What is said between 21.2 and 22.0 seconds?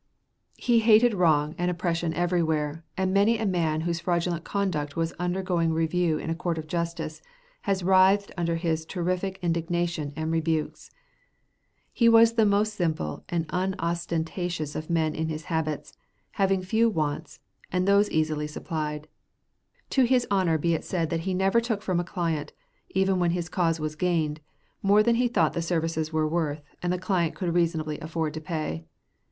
he never took from